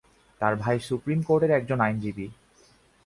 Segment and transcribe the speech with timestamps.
[0.41, 2.27] তাঁর ভাই সুপ্রিম কোর্টের একজন আইনজীবী।